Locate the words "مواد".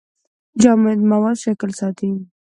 1.09-1.37